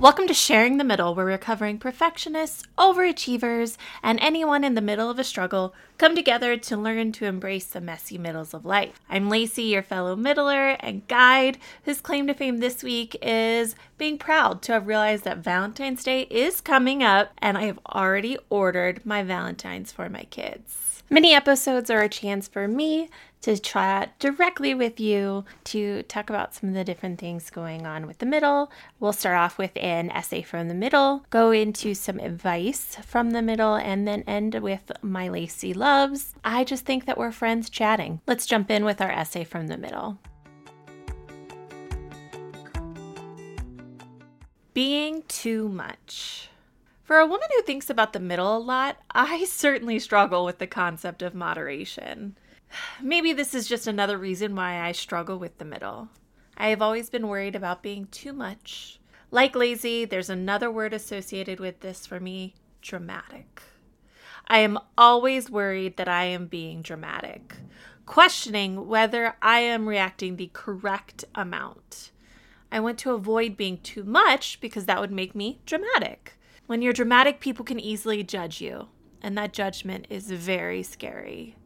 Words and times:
Welcome 0.00 0.28
to 0.28 0.34
Sharing 0.34 0.78
the 0.78 0.84
Middle, 0.84 1.14
where 1.14 1.26
we're 1.26 1.36
covering 1.36 1.76
perfectionists, 1.76 2.62
overachievers, 2.78 3.76
and 4.02 4.18
anyone 4.20 4.64
in 4.64 4.74
the 4.74 4.80
middle 4.80 5.10
of 5.10 5.18
a 5.18 5.24
struggle 5.24 5.74
come 5.98 6.16
together 6.16 6.56
to 6.56 6.76
learn 6.78 7.12
to 7.12 7.26
embrace 7.26 7.66
the 7.66 7.82
messy 7.82 8.16
middles 8.16 8.54
of 8.54 8.64
life. 8.64 8.98
I'm 9.10 9.28
Lacey, 9.28 9.64
your 9.64 9.82
fellow 9.82 10.16
middler 10.16 10.70
and 10.80 11.06
guide, 11.06 11.58
whose 11.84 12.00
claim 12.00 12.26
to 12.28 12.32
fame 12.32 12.60
this 12.60 12.82
week 12.82 13.14
is 13.20 13.76
being 13.98 14.16
proud 14.16 14.62
to 14.62 14.72
have 14.72 14.86
realized 14.86 15.24
that 15.24 15.44
Valentine's 15.44 16.02
Day 16.02 16.22
is 16.30 16.62
coming 16.62 17.02
up, 17.02 17.32
and 17.36 17.58
I 17.58 17.64
have 17.64 17.78
already 17.86 18.38
ordered 18.48 19.04
my 19.04 19.22
Valentines 19.22 19.92
for 19.92 20.08
my 20.08 20.22
kids. 20.30 21.02
Mini 21.10 21.34
episodes 21.34 21.90
are 21.90 22.00
a 22.00 22.08
chance 22.08 22.48
for 22.48 22.66
me 22.66 23.10
to 23.42 23.58
chat 23.58 24.18
directly 24.18 24.74
with 24.74 25.00
you 25.00 25.44
to 25.64 26.02
talk 26.04 26.28
about 26.28 26.54
some 26.54 26.70
of 26.70 26.74
the 26.74 26.84
different 26.84 27.18
things 27.18 27.50
going 27.50 27.86
on 27.86 28.06
with 28.06 28.18
the 28.18 28.26
middle. 28.26 28.70
We'll 28.98 29.12
start 29.12 29.36
off 29.36 29.58
with 29.58 29.72
an 29.76 30.10
essay 30.10 30.42
from 30.42 30.68
the 30.68 30.74
middle, 30.74 31.24
go 31.30 31.50
into 31.50 31.94
some 31.94 32.18
advice 32.18 32.96
from 33.06 33.30
the 33.30 33.42
middle, 33.42 33.74
and 33.74 34.06
then 34.06 34.24
end 34.26 34.54
with 34.56 34.92
my 35.02 35.28
Lacey 35.28 35.72
loves. 35.72 36.34
I 36.44 36.64
just 36.64 36.84
think 36.84 37.06
that 37.06 37.18
we're 37.18 37.32
friends 37.32 37.70
chatting. 37.70 38.20
Let's 38.26 38.46
jump 38.46 38.70
in 38.70 38.84
with 38.84 39.00
our 39.00 39.10
essay 39.10 39.44
from 39.44 39.68
the 39.68 39.78
middle. 39.78 40.18
Being 44.74 45.22
too 45.28 45.68
much. 45.68 46.48
For 47.02 47.18
a 47.18 47.26
woman 47.26 47.48
who 47.56 47.62
thinks 47.62 47.90
about 47.90 48.12
the 48.12 48.20
middle 48.20 48.56
a 48.56 48.58
lot, 48.58 48.98
I 49.10 49.44
certainly 49.46 49.98
struggle 49.98 50.44
with 50.44 50.58
the 50.58 50.68
concept 50.68 51.22
of 51.22 51.34
moderation. 51.34 52.36
Maybe 53.02 53.32
this 53.32 53.54
is 53.54 53.68
just 53.68 53.86
another 53.86 54.18
reason 54.18 54.54
why 54.54 54.80
I 54.80 54.92
struggle 54.92 55.38
with 55.38 55.58
the 55.58 55.64
middle. 55.64 56.08
I 56.56 56.68
have 56.68 56.82
always 56.82 57.10
been 57.10 57.28
worried 57.28 57.56
about 57.56 57.82
being 57.82 58.06
too 58.06 58.32
much. 58.32 59.00
Like 59.30 59.54
lazy, 59.54 60.04
there's 60.04 60.30
another 60.30 60.70
word 60.70 60.92
associated 60.92 61.60
with 61.60 61.80
this 61.80 62.06
for 62.06 62.20
me 62.20 62.54
dramatic. 62.82 63.62
I 64.46 64.58
am 64.58 64.78
always 64.98 65.48
worried 65.48 65.96
that 65.96 66.08
I 66.08 66.24
am 66.24 66.46
being 66.46 66.82
dramatic, 66.82 67.54
questioning 68.04 68.88
whether 68.88 69.36
I 69.40 69.60
am 69.60 69.88
reacting 69.88 70.36
the 70.36 70.50
correct 70.52 71.24
amount. 71.34 72.10
I 72.72 72.80
want 72.80 72.98
to 72.98 73.12
avoid 73.12 73.56
being 73.56 73.78
too 73.78 74.04
much 74.04 74.60
because 74.60 74.86
that 74.86 75.00
would 75.00 75.12
make 75.12 75.34
me 75.34 75.60
dramatic. 75.66 76.34
When 76.66 76.82
you're 76.82 76.92
dramatic, 76.92 77.40
people 77.40 77.64
can 77.64 77.80
easily 77.80 78.22
judge 78.22 78.60
you, 78.60 78.88
and 79.22 79.38
that 79.38 79.52
judgment 79.52 80.06
is 80.10 80.30
very 80.30 80.82
scary. 80.82 81.56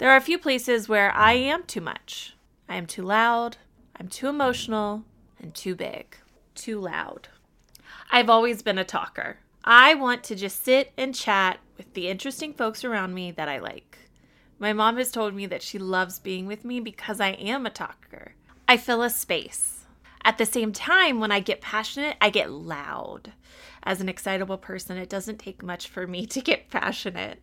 There 0.00 0.10
are 0.10 0.16
a 0.16 0.22
few 0.22 0.38
places 0.38 0.88
where 0.88 1.14
I 1.14 1.34
am 1.34 1.64
too 1.64 1.82
much. 1.82 2.34
I 2.66 2.76
am 2.76 2.86
too 2.86 3.02
loud, 3.02 3.58
I'm 3.94 4.08
too 4.08 4.28
emotional, 4.28 5.04
and 5.38 5.54
too 5.54 5.74
big. 5.74 6.16
Too 6.54 6.80
loud. 6.80 7.28
I've 8.10 8.30
always 8.30 8.62
been 8.62 8.78
a 8.78 8.84
talker. 8.84 9.40
I 9.62 9.92
want 9.92 10.24
to 10.24 10.34
just 10.34 10.64
sit 10.64 10.92
and 10.96 11.14
chat 11.14 11.58
with 11.76 11.92
the 11.92 12.08
interesting 12.08 12.54
folks 12.54 12.82
around 12.82 13.12
me 13.12 13.30
that 13.32 13.50
I 13.50 13.58
like. 13.58 13.98
My 14.58 14.72
mom 14.72 14.96
has 14.96 15.12
told 15.12 15.34
me 15.34 15.44
that 15.44 15.62
she 15.62 15.78
loves 15.78 16.18
being 16.18 16.46
with 16.46 16.64
me 16.64 16.80
because 16.80 17.20
I 17.20 17.32
am 17.32 17.66
a 17.66 17.70
talker. 17.70 18.32
I 18.66 18.78
fill 18.78 19.02
a 19.02 19.10
space. 19.10 19.79
At 20.22 20.38
the 20.38 20.46
same 20.46 20.72
time, 20.72 21.18
when 21.18 21.32
I 21.32 21.40
get 21.40 21.60
passionate, 21.60 22.16
I 22.20 22.30
get 22.30 22.50
loud 22.50 23.32
as 23.82 24.00
an 24.00 24.08
excitable 24.08 24.58
person, 24.58 24.96
it 24.96 25.08
doesn't 25.08 25.38
take 25.38 25.62
much 25.62 25.88
for 25.88 26.06
me 26.06 26.26
to 26.26 26.40
get 26.40 26.70
passionate. 26.70 27.40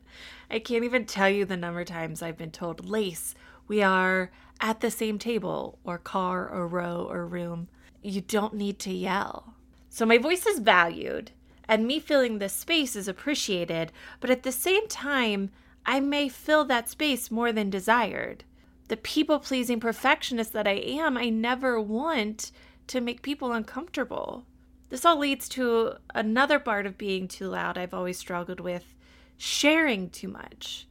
I 0.50 0.60
can't 0.60 0.84
even 0.84 1.06
tell 1.06 1.30
you 1.30 1.46
the 1.46 1.58
number 1.58 1.82
of 1.82 1.88
times 1.88 2.22
I've 2.22 2.38
been 2.38 2.52
told, 2.52 2.88
Lace, 2.88 3.36
we 3.68 3.82
are 3.82 4.32
at 4.62 4.80
the 4.80 4.92
same 4.92 5.20
table 5.20 5.78
or 5.84 5.98
car 5.98 6.48
or 6.50 6.68
row 6.68 7.08
or 7.10 7.26
room. 7.26 7.68
You 8.02 8.22
don't 8.22 8.54
need 8.54 8.80
to 8.80 8.94
yell. 8.94 9.54
So 9.90 10.06
my 10.06 10.18
voice 10.18 10.46
is 10.46 10.60
valued 10.60 11.32
and 11.68 11.86
me 11.86 12.00
filling 12.00 12.38
this 12.38 12.54
space 12.54 12.96
is 12.96 13.10
appreciated, 13.10 13.92
but 14.22 14.30
at 14.30 14.44
the 14.44 14.54
same 14.54 14.88
time, 14.88 15.50
I 15.86 16.00
may 16.00 16.30
fill 16.30 16.64
that 16.66 16.90
space 16.90 17.30
more 17.30 17.52
than 17.52 17.70
desired. 17.70 18.46
The 18.88 18.96
people 18.96 19.40
pleasing 19.40 19.82
perfectionist 19.82 20.54
that 20.54 20.68
I 20.68 20.76
am, 20.76 21.18
I 21.18 21.30
never 21.30 21.80
want 21.80 22.52
to 22.88 23.02
make 23.02 23.22
people 23.22 23.52
uncomfortable. 23.52 24.46
This 24.90 25.06
all 25.06 25.18
leads 25.18 25.50
to 25.50 25.94
another 26.16 26.60
part 26.60 26.86
of 26.86 26.98
being 26.98 27.28
too 27.28 27.48
loud 27.50 27.78
I've 27.78 27.94
always 27.94 28.18
struggled 28.18 28.60
with 28.60 28.96
sharing 29.38 30.10
too 30.10 30.28
much. 30.28 30.88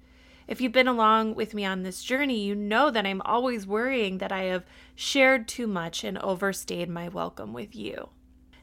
If 0.47 0.61
you've 0.61 0.73
been 0.73 0.87
along 0.87 1.35
with 1.35 1.55
me 1.55 1.65
on 1.65 1.83
this 1.83 2.05
journey, 2.05 2.39
you 2.45 2.55
know 2.55 2.91
that 2.91 3.07
I'm 3.07 3.23
always 3.23 3.67
worrying 3.67 4.19
that 4.19 4.31
I 4.31 4.45
have 4.45 4.65
shared 4.95 5.49
too 5.49 5.67
much 5.67 6.05
and 6.05 6.19
overstayed 6.19 6.89
my 6.89 7.09
welcome 7.09 7.53
with 7.53 7.75
you. 7.75 8.11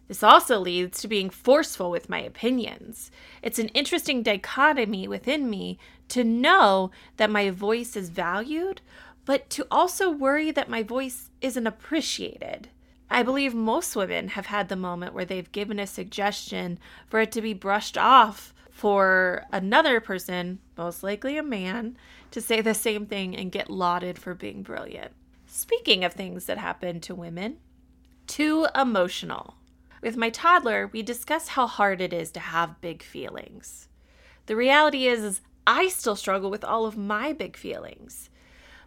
This 0.07 0.23
also 0.23 0.59
leads 0.59 1.01
to 1.01 1.07
being 1.07 1.29
forceful 1.29 1.89
with 1.89 2.09
my 2.09 2.19
opinions. 2.19 3.09
It's 3.41 3.59
an 3.59 3.69
interesting 3.69 4.21
dichotomy 4.21 5.07
within 5.07 5.49
me 5.49 5.79
to 6.09 6.23
know 6.23 6.91
that 7.17 7.29
my 7.29 7.49
voice 7.49 7.95
is 7.95 8.09
valued, 8.09 8.81
but 9.25 9.49
to 9.51 9.65
also 9.71 10.09
worry 10.09 10.51
that 10.51 10.69
my 10.69 10.83
voice 10.83 11.31
isn't 11.41 11.67
appreciated. 11.67 12.69
I 13.13 13.21
believe 13.21 13.53
most 13.53 13.95
women 13.95 14.29
have 14.29 14.47
had 14.47 14.69
the 14.69 14.75
moment 14.75 15.13
where 15.13 15.23
they've 15.23 15.51
given 15.51 15.77
a 15.77 15.85
suggestion 15.85 16.79
for 17.05 17.19
it 17.19 17.31
to 17.33 17.43
be 17.43 17.53
brushed 17.53 17.95
off 17.95 18.55
for 18.71 19.45
another 19.51 20.01
person, 20.01 20.57
most 20.75 21.03
likely 21.03 21.37
a 21.37 21.43
man, 21.43 21.95
to 22.31 22.41
say 22.41 22.59
the 22.59 22.73
same 22.73 23.05
thing 23.05 23.35
and 23.35 23.51
get 23.51 23.69
lauded 23.69 24.17
for 24.17 24.33
being 24.33 24.63
brilliant. 24.63 25.11
Speaking 25.45 26.03
of 26.03 26.13
things 26.13 26.45
that 26.45 26.57
happen 26.57 26.99
to 27.01 27.13
women, 27.13 27.57
too 28.25 28.65
emotional. 28.73 29.57
With 30.01 30.17
my 30.17 30.31
toddler, 30.31 30.89
we 30.91 31.03
discuss 31.03 31.49
how 31.49 31.67
hard 31.67 32.01
it 32.01 32.13
is 32.13 32.31
to 32.31 32.39
have 32.39 32.81
big 32.81 33.03
feelings. 33.03 33.89
The 34.47 34.55
reality 34.55 35.05
is, 35.05 35.23
is 35.23 35.41
I 35.67 35.87
still 35.89 36.15
struggle 36.15 36.49
with 36.49 36.63
all 36.63 36.87
of 36.87 36.97
my 36.97 37.31
big 37.31 37.57
feelings. 37.57 38.31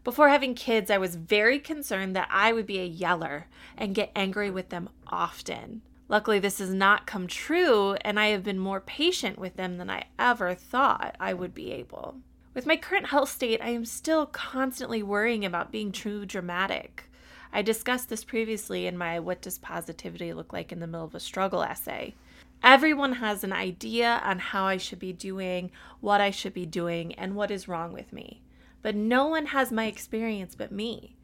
Before 0.06 0.28
having 0.28 0.54
kids, 0.54 0.88
I 0.88 0.98
was 0.98 1.16
very 1.16 1.58
concerned 1.58 2.14
that 2.14 2.28
I 2.30 2.52
would 2.52 2.64
be 2.64 2.78
a 2.78 2.86
yeller 2.86 3.48
and 3.76 3.92
get 3.92 4.12
angry 4.14 4.52
with 4.52 4.68
them 4.68 4.88
often. 5.08 5.82
Luckily, 6.08 6.38
this 6.38 6.60
has 6.60 6.72
not 6.72 7.08
come 7.08 7.26
true, 7.26 7.94
and 8.02 8.20
I 8.20 8.26
have 8.26 8.44
been 8.44 8.60
more 8.60 8.78
patient 8.78 9.36
with 9.36 9.56
them 9.56 9.78
than 9.78 9.90
I 9.90 10.04
ever 10.16 10.54
thought 10.54 11.16
I 11.18 11.34
would 11.34 11.56
be 11.56 11.72
able. 11.72 12.18
With 12.54 12.66
my 12.66 12.76
current 12.76 13.06
health 13.06 13.30
state, 13.30 13.60
I 13.60 13.70
am 13.70 13.84
still 13.84 14.26
constantly 14.26 15.02
worrying 15.02 15.44
about 15.44 15.72
being 15.72 15.90
too 15.90 16.24
dramatic. 16.24 17.10
I 17.52 17.62
discussed 17.62 18.08
this 18.08 18.22
previously 18.22 18.86
in 18.86 18.96
my 18.96 19.18
What 19.18 19.42
Does 19.42 19.58
Positivity 19.58 20.32
Look 20.32 20.52
Like 20.52 20.70
in 20.70 20.78
the 20.78 20.86
Middle 20.86 21.06
of 21.06 21.16
a 21.16 21.20
Struggle 21.20 21.64
essay. 21.64 22.14
Everyone 22.62 23.14
has 23.14 23.42
an 23.42 23.52
idea 23.52 24.20
on 24.22 24.38
how 24.38 24.66
I 24.66 24.76
should 24.76 25.00
be 25.00 25.12
doing, 25.12 25.72
what 26.00 26.20
I 26.20 26.30
should 26.30 26.54
be 26.54 26.64
doing, 26.64 27.12
and 27.16 27.34
what 27.34 27.50
is 27.50 27.66
wrong 27.66 27.92
with 27.92 28.12
me 28.12 28.40
but 28.82 28.94
no 28.94 29.26
one 29.26 29.46
has 29.46 29.72
my 29.72 29.86
experience 29.86 30.54
but 30.54 30.72
me. 30.72 31.16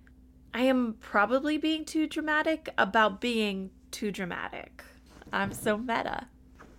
I 0.54 0.62
am 0.62 0.96
probably 1.00 1.56
being 1.56 1.84
too 1.84 2.06
dramatic 2.06 2.68
about 2.76 3.20
being 3.20 3.70
too 3.90 4.10
dramatic. 4.10 4.84
I'm 5.32 5.52
so 5.52 5.78
meta. 5.78 6.28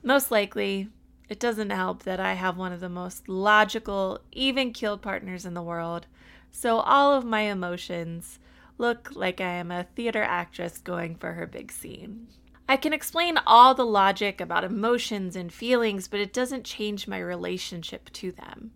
Most 0.03 0.29
likely, 0.29 0.89
it 1.29 1.39
doesn't 1.39 1.71
help 1.71 2.03
that 2.03 2.19
I 2.19 2.33
have 2.33 2.57
one 2.57 2.71
of 2.71 2.81
the 2.81 2.89
most 2.89 3.27
logical, 3.27 4.19
even 4.31 4.73
keeled 4.73 5.01
partners 5.01 5.45
in 5.45 5.53
the 5.53 5.61
world, 5.63 6.05
so 6.51 6.77
all 6.79 7.13
of 7.13 7.25
my 7.25 7.41
emotions 7.41 8.39
look 8.77 9.11
like 9.15 9.41
I 9.41 9.53
am 9.53 9.71
a 9.71 9.87
theater 9.95 10.21
actress 10.21 10.77
going 10.77 11.15
for 11.15 11.33
her 11.33 11.47
big 11.47 11.71
scene. 11.71 12.27
I 12.69 12.77
can 12.77 12.93
explain 12.93 13.37
all 13.45 13.73
the 13.73 13.85
logic 13.85 14.39
about 14.39 14.63
emotions 14.63 15.35
and 15.35 15.51
feelings, 15.51 16.07
but 16.07 16.19
it 16.19 16.33
doesn't 16.33 16.63
change 16.63 17.07
my 17.07 17.19
relationship 17.19 18.11
to 18.13 18.31
them 18.31 18.71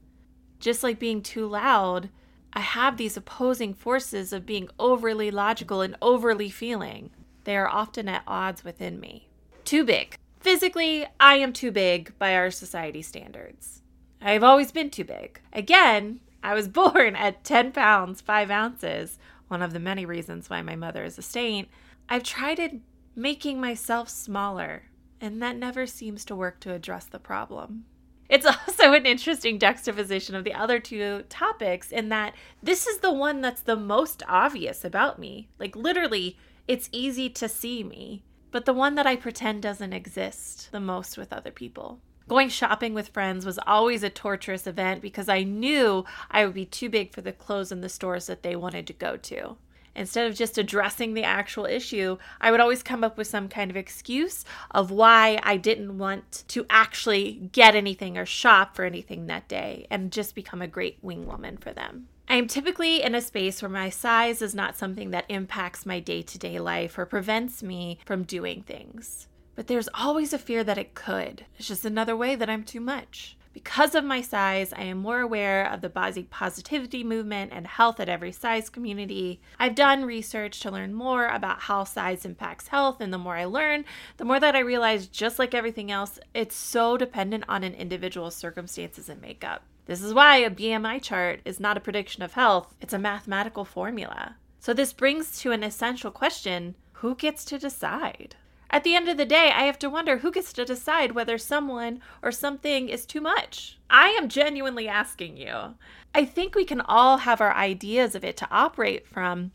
just 0.60 0.84
like 0.84 1.00
being 1.00 1.22
too 1.22 1.48
loud, 1.48 2.10
I 2.54 2.62
have 2.62 2.98
these 2.98 3.18
opposing 3.18 3.74
forces 3.74 4.34
of 4.34 4.46
being 4.46 4.70
overly 4.80 5.30
logical 5.32 5.82
and 5.82 5.96
overly 6.02 6.50
feeling. 6.50 7.12
They 7.44 7.56
are 7.56 7.68
often 7.68 8.10
at 8.10 8.24
odds 8.26 8.64
within 8.64 9.00
me. 9.00 9.30
Too 9.64 9.84
big. 9.84 10.18
Physically, 10.40 11.06
I 11.20 11.36
am 11.36 11.54
too 11.54 11.72
big 11.72 12.18
by 12.18 12.36
our 12.36 12.52
society 12.52 13.02
standards. 13.02 13.82
I've 14.22 14.44
always 14.44 14.72
been 14.72 14.90
too 14.90 15.04
big. 15.04 15.40
Again, 15.54 16.22
I 16.44 16.54
was 16.54 16.68
born 16.70 17.16
at 17.16 17.44
10 17.44 17.72
pounds, 17.72 18.22
5 18.22 18.50
ounces, 18.50 19.20
one 19.48 19.62
of 19.62 19.74
the 19.74 19.80
many 19.80 20.06
reasons 20.06 20.50
why 20.50 20.62
my 20.62 20.76
mother 20.76 21.04
is 21.04 21.18
a 21.18 21.22
saint. 21.22 21.68
I've 22.10 22.24
tried 22.24 22.82
making 23.16 23.60
myself 23.60 24.10
smaller, 24.10 24.84
and 25.20 25.42
that 25.42 25.58
never 25.58 25.86
seems 25.86 26.24
to 26.26 26.36
work 26.36 26.60
to 26.62 26.74
address 26.74 27.06
the 27.06 27.20
problem. 27.20 27.86
It's 28.30 28.46
also 28.68 28.94
an 28.94 29.06
interesting 29.06 29.60
juxtaposition 29.60 30.36
of 30.36 30.44
the 30.44 30.54
other 30.54 30.80
two 30.80 31.24
topics 31.30 31.92
in 31.92 32.10
that 32.10 32.34
this 32.62 32.88
is 32.88 33.00
the 33.00 33.14
one 33.14 33.42
that's 33.42 33.62
the 33.62 33.76
most 33.76 34.24
obvious 34.28 34.84
about 34.84 35.20
me. 35.20 35.50
Like, 35.60 35.76
literally, 35.76 36.38
it's 36.68 36.90
easy 36.92 37.30
to 37.30 37.48
see 37.48 37.84
me, 37.84 38.24
but 38.52 38.66
the 38.66 38.74
one 38.74 38.96
that 38.96 39.08
I 39.08 39.16
pretend 39.16 39.62
doesn't 39.62 39.94
exist 39.94 40.70
the 40.72 40.80
most 40.80 41.18
with 41.18 41.32
other 41.32 41.52
people. 41.52 42.00
Going 42.28 42.50
shopping 42.50 42.94
with 42.94 43.08
friends 43.08 43.46
was 43.46 43.58
always 43.66 44.04
a 44.04 44.10
torturous 44.10 44.68
event 44.68 45.02
because 45.02 45.30
I 45.30 45.44
knew 45.44 46.04
I 46.30 46.44
would 46.44 46.54
be 46.54 46.66
too 46.66 46.90
big 46.90 47.14
for 47.14 47.22
the 47.22 47.32
clothes 47.32 47.72
in 47.72 47.80
the 47.80 47.88
stores 47.88 48.28
that 48.28 48.44
they 48.44 48.56
wanted 48.56 48.86
to 48.88 48.94
go 48.94 49.16
to. 49.16 49.56
Instead 49.98 50.28
of 50.28 50.36
just 50.36 50.60
addressing 50.60 51.14
the 51.14 51.24
actual 51.24 51.66
issue, 51.66 52.18
I 52.40 52.52
would 52.52 52.60
always 52.60 52.84
come 52.84 53.04
up 53.04 53.18
with 53.18 53.28
some 53.28 53.50
kind 53.50 53.72
of 53.72 53.76
excuse 53.76 54.46
of 54.72 54.92
why 54.92 55.40
I 55.42 55.58
didn't 55.58 55.98
want 55.98 56.44
to 56.50 56.66
actually 56.70 57.50
get 57.52 57.76
anything 57.76 58.18
or 58.18 58.26
shop 58.26 58.76
for 58.76 58.86
anything 58.86 59.26
that 59.26 59.48
day 59.48 59.88
and 59.90 60.12
just 60.12 60.36
become 60.36 60.62
a 60.62 60.68
great 60.68 61.00
wing 61.02 61.26
woman 61.26 61.58
for 61.58 61.74
them. 61.74 62.08
I 62.30 62.36
am 62.36 62.48
typically 62.48 63.02
in 63.02 63.16
a 63.16 63.22
space 63.22 63.62
where 63.62 63.70
my 63.70 63.90
size 63.90 64.42
is 64.42 64.54
not 64.54 64.78
something 64.78 65.12
that 65.12 65.26
impacts 65.30 65.86
my 65.86 66.00
day 66.00 66.22
to 66.22 66.38
day 66.38 66.60
life 66.60 66.98
or 67.00 67.06
prevents 67.06 67.64
me 67.64 68.00
from 68.06 68.24
doing 68.24 68.64
things. 68.64 69.28
But 69.56 69.66
there's 69.66 69.90
always 69.96 70.34
a 70.34 70.38
fear 70.38 70.64
that 70.64 70.78
it 70.78 70.94
could. 70.94 71.46
It's 71.58 71.68
just 71.68 71.86
another 71.86 72.16
way 72.16 72.36
that 72.36 72.50
I'm 72.50 72.64
too 72.64 72.82
much. 72.82 73.38
Because 73.64 73.96
of 73.96 74.06
my 74.06 74.22
size, 74.22 74.72
I 74.72 74.84
am 74.84 75.00
more 75.00 75.20
aware 75.20 75.66
of 75.66 75.82
the 75.82 75.90
body 75.90 76.22
positivity 76.22 77.04
movement 77.04 77.52
and 77.52 77.66
health 77.66 78.00
at 78.00 78.08
every 78.08 78.32
size 78.32 78.70
community. 78.70 79.42
I've 79.58 79.74
done 79.74 80.06
research 80.06 80.60
to 80.60 80.70
learn 80.70 80.94
more 80.94 81.28
about 81.28 81.62
how 81.62 81.84
size 81.84 82.24
impacts 82.24 82.68
health, 82.68 83.02
and 83.02 83.12
the 83.12 83.18
more 83.18 83.36
I 83.36 83.46
learn, 83.46 83.84
the 84.18 84.26
more 84.26 84.40
that 84.40 84.56
I 84.56 84.60
realize, 84.60 85.08
just 85.08 85.40
like 85.40 85.56
everything 85.56 85.90
else, 85.90 86.20
it's 86.36 86.56
so 86.56 86.98
dependent 86.98 87.46
on 87.50 87.64
an 87.64 87.74
individual's 87.74 88.36
circumstances 88.36 89.10
and 89.10 89.20
makeup. 89.24 89.64
This 89.88 90.04
is 90.04 90.14
why 90.14 90.38
a 90.38 90.52
BMI 90.52 91.02
chart 91.02 91.40
is 91.44 91.60
not 91.60 91.78
a 91.78 91.82
prediction 91.82 92.22
of 92.22 92.34
health, 92.34 92.76
it's 92.80 92.94
a 92.94 93.00
mathematical 93.00 93.66
formula. 93.66 94.36
So, 94.60 94.72
this 94.72 94.94
brings 94.94 95.40
to 95.40 95.52
an 95.52 95.64
essential 95.64 96.12
question 96.12 96.76
who 96.94 97.16
gets 97.16 97.44
to 97.46 97.58
decide? 97.58 98.36
At 98.70 98.84
the 98.84 98.96
end 98.96 99.08
of 99.08 99.18
the 99.18 99.26
day, 99.26 99.52
I 99.56 99.64
have 99.64 99.80
to 99.80 99.90
wonder 99.90 100.18
who 100.18 100.32
gets 100.32 100.52
to 100.54 100.66
decide 100.66 101.14
whether 101.14 101.38
someone 101.38 102.02
or 102.22 102.32
something 102.32 102.90
is 102.90 103.06
too 103.06 103.22
much. 103.22 103.78
I 103.90 104.10
am 104.10 104.28
genuinely 104.30 104.88
asking 104.88 105.38
you. 105.38 105.76
I 106.14 106.26
think 106.26 106.56
we 106.56 106.66
can 106.66 106.82
all 106.82 107.20
have 107.20 107.40
our 107.40 107.54
ideas 107.54 108.16
of 108.16 108.24
it 108.24 108.36
to 108.38 108.48
operate 108.52 109.08
from, 109.08 109.52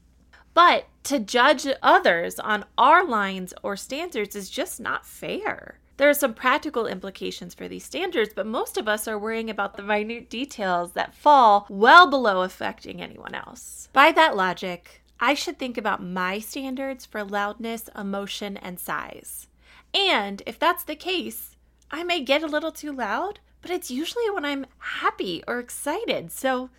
but 0.54 0.86
to 1.04 1.18
judge 1.18 1.66
others 1.82 2.38
on 2.38 2.64
our 2.78 3.04
lines 3.04 3.52
or 3.62 3.76
standards 3.76 4.36
is 4.36 4.48
just 4.48 4.80
not 4.80 5.04
fair. 5.04 5.78
There 5.98 6.08
are 6.08 6.14
some 6.14 6.34
practical 6.34 6.86
implications 6.86 7.54
for 7.54 7.68
these 7.68 7.84
standards, 7.84 8.32
but 8.34 8.46
most 8.46 8.76
of 8.76 8.88
us 8.88 9.06
are 9.06 9.18
worrying 9.18 9.50
about 9.50 9.76
the 9.76 9.82
minute 9.82 10.30
details 10.30 10.92
that 10.92 11.14
fall 11.14 11.66
well 11.68 12.08
below 12.08 12.42
affecting 12.42 13.02
anyone 13.02 13.34
else. 13.34 13.88
By 13.92 14.10
that 14.12 14.34
logic, 14.34 15.01
I 15.22 15.34
should 15.34 15.56
think 15.56 15.78
about 15.78 16.02
my 16.02 16.40
standards 16.40 17.06
for 17.06 17.22
loudness, 17.22 17.88
emotion, 17.96 18.56
and 18.56 18.80
size. 18.80 19.46
And 19.94 20.42
if 20.46 20.58
that's 20.58 20.82
the 20.82 20.96
case, 20.96 21.54
I 21.92 22.02
may 22.02 22.24
get 22.24 22.42
a 22.42 22.48
little 22.48 22.72
too 22.72 22.90
loud, 22.90 23.38
but 23.60 23.70
it's 23.70 23.88
usually 23.88 24.28
when 24.30 24.44
I'm 24.44 24.66
happy 24.78 25.44
or 25.46 25.60
excited, 25.60 26.32
so 26.32 26.70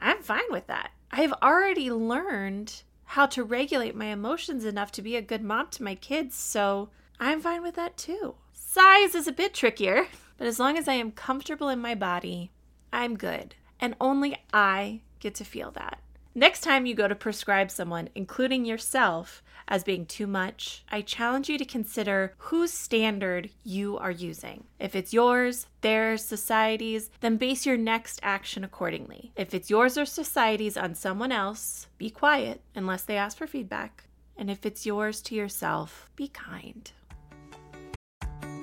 I'm 0.00 0.20
fine 0.20 0.50
with 0.50 0.66
that. 0.66 0.90
I've 1.12 1.32
already 1.34 1.92
learned 1.92 2.82
how 3.04 3.26
to 3.26 3.44
regulate 3.44 3.94
my 3.94 4.06
emotions 4.06 4.64
enough 4.64 4.90
to 4.92 5.02
be 5.02 5.14
a 5.14 5.22
good 5.22 5.44
mom 5.44 5.68
to 5.68 5.84
my 5.84 5.94
kids, 5.94 6.34
so 6.34 6.88
I'm 7.20 7.40
fine 7.40 7.62
with 7.62 7.76
that 7.76 7.96
too. 7.96 8.34
Size 8.52 9.14
is 9.14 9.28
a 9.28 9.32
bit 9.32 9.54
trickier, 9.54 10.08
but 10.38 10.48
as 10.48 10.58
long 10.58 10.76
as 10.76 10.88
I 10.88 10.94
am 10.94 11.12
comfortable 11.12 11.68
in 11.68 11.78
my 11.78 11.94
body, 11.94 12.50
I'm 12.92 13.16
good. 13.16 13.54
And 13.78 13.94
only 14.00 14.38
I 14.52 15.02
get 15.20 15.36
to 15.36 15.44
feel 15.44 15.70
that. 15.72 16.01
Next 16.34 16.62
time 16.62 16.86
you 16.86 16.94
go 16.94 17.08
to 17.08 17.14
prescribe 17.14 17.70
someone, 17.70 18.08
including 18.14 18.64
yourself, 18.64 19.42
as 19.68 19.84
being 19.84 20.06
too 20.06 20.26
much, 20.26 20.82
I 20.90 21.02
challenge 21.02 21.50
you 21.50 21.58
to 21.58 21.64
consider 21.66 22.32
whose 22.38 22.72
standard 22.72 23.50
you 23.64 23.98
are 23.98 24.10
using. 24.10 24.64
If 24.80 24.94
it's 24.96 25.12
yours, 25.12 25.66
theirs, 25.82 26.24
society's, 26.24 27.10
then 27.20 27.36
base 27.36 27.66
your 27.66 27.76
next 27.76 28.18
action 28.22 28.64
accordingly. 28.64 29.32
If 29.36 29.52
it's 29.52 29.68
yours 29.68 29.98
or 29.98 30.06
society's 30.06 30.78
on 30.78 30.94
someone 30.94 31.32
else, 31.32 31.88
be 31.98 32.08
quiet 32.08 32.62
unless 32.74 33.02
they 33.02 33.18
ask 33.18 33.36
for 33.36 33.46
feedback. 33.46 34.04
And 34.34 34.50
if 34.50 34.64
it's 34.64 34.86
yours 34.86 35.20
to 35.22 35.34
yourself, 35.34 36.08
be 36.16 36.28
kind. 36.28 36.90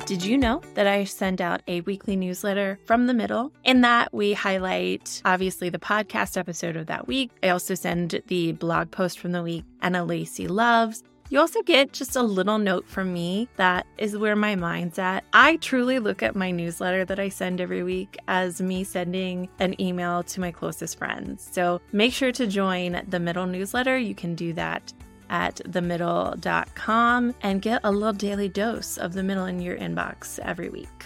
Did 0.09 0.25
you 0.25 0.39
know 0.39 0.59
that 0.73 0.87
I 0.87 1.03
send 1.03 1.39
out 1.39 1.61
a 1.67 1.81
weekly 1.81 2.15
newsletter 2.15 2.79
from 2.85 3.05
the 3.05 3.13
middle? 3.13 3.51
In 3.63 3.81
that, 3.81 4.11
we 4.11 4.33
highlight 4.33 5.21
obviously 5.23 5.69
the 5.69 5.77
podcast 5.77 6.35
episode 6.35 6.75
of 6.75 6.87
that 6.87 7.07
week. 7.07 7.29
I 7.43 7.49
also 7.49 7.75
send 7.75 8.19
the 8.25 8.53
blog 8.53 8.89
post 8.89 9.19
from 9.19 9.33
the 9.33 9.43
week 9.43 9.65
Anna 9.83 10.03
Lacey 10.03 10.47
loves. 10.47 11.03
You 11.29 11.39
also 11.39 11.61
get 11.61 11.93
just 11.93 12.15
a 12.15 12.23
little 12.23 12.57
note 12.57 12.87
from 12.87 13.13
me 13.13 13.49
that 13.57 13.85
is 13.99 14.17
where 14.17 14.35
my 14.35 14.55
mind's 14.55 14.97
at. 14.97 15.25
I 15.31 15.57
truly 15.57 15.99
look 15.99 16.23
at 16.23 16.35
my 16.35 16.49
newsletter 16.49 17.05
that 17.05 17.19
I 17.19 17.29
send 17.29 17.61
every 17.61 17.83
week 17.83 18.17
as 18.27 18.59
me 18.63 18.83
sending 18.83 19.47
an 19.59 19.79
email 19.79 20.23
to 20.23 20.41
my 20.41 20.49
closest 20.51 20.97
friends. 20.97 21.47
So 21.51 21.81
make 21.91 22.13
sure 22.13 22.31
to 22.31 22.47
join 22.47 23.03
the 23.07 23.19
middle 23.19 23.45
newsletter. 23.45 23.95
You 23.99 24.15
can 24.15 24.33
do 24.33 24.53
that 24.53 24.91
at 25.29 25.57
themddl.com 25.57 27.35
and 27.41 27.61
get 27.61 27.81
a 27.83 27.91
little 27.91 28.13
daily 28.13 28.49
dose 28.49 28.97
of 28.97 29.13
the 29.13 29.23
middle 29.23 29.45
in 29.45 29.59
your 29.61 29.77
inbox 29.77 30.39
every 30.39 30.69
week. 30.69 31.05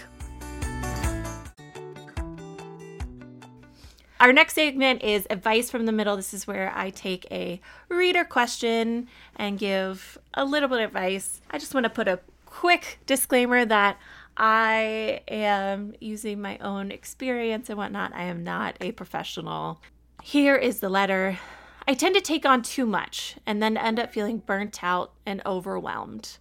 Our 4.20 4.32
next 4.32 4.54
segment 4.54 5.02
is 5.02 5.26
advice 5.28 5.70
from 5.70 5.84
the 5.84 5.92
middle. 5.92 6.16
This 6.16 6.32
is 6.32 6.46
where 6.46 6.72
I 6.74 6.90
take 6.90 7.26
a 7.30 7.60
reader 7.88 8.24
question 8.24 9.08
and 9.36 9.58
give 9.58 10.16
a 10.32 10.44
little 10.44 10.68
bit 10.68 10.80
of 10.80 10.86
advice. 10.86 11.42
I 11.50 11.58
just 11.58 11.74
want 11.74 11.84
to 11.84 11.90
put 11.90 12.08
a 12.08 12.20
quick 12.46 13.00
disclaimer 13.04 13.64
that 13.66 13.98
I 14.36 15.20
am 15.28 15.94
using 16.00 16.40
my 16.40 16.58
own 16.58 16.90
experience 16.90 17.68
and 17.68 17.76
whatnot. 17.76 18.14
I 18.14 18.24
am 18.24 18.42
not 18.44 18.76
a 18.80 18.92
professional. 18.92 19.80
Here 20.22 20.56
is 20.56 20.80
the 20.80 20.88
letter 20.88 21.38
I 21.86 21.92
tend 21.92 22.14
to 22.14 22.20
take 22.22 22.46
on 22.46 22.62
too 22.62 22.86
much 22.86 23.36
and 23.44 23.62
then 23.62 23.76
end 23.76 23.98
up 23.98 24.12
feeling 24.12 24.38
burnt 24.38 24.82
out 24.82 25.12
and 25.26 25.42
overwhelmed. 25.44 26.38